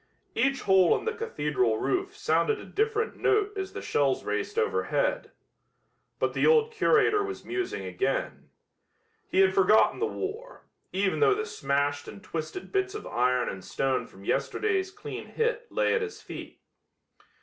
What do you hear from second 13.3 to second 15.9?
and stone from yesterday's clean hit